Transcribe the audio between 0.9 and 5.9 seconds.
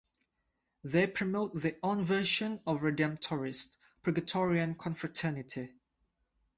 promote their own version of a Redemptorist "Purgatorian Confraternity".